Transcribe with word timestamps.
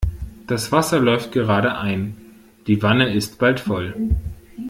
Das 0.47 0.71
Wasser 0.71 0.99
läuft 0.99 1.31
gerade 1.31 1.77
ein, 1.77 2.17
die 2.65 2.81
Wanne 2.81 3.13
ist 3.13 3.37
bald 3.37 3.59
voll. 3.59 3.93